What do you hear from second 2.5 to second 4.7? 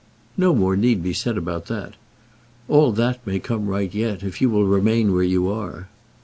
All that may come right yet, if you will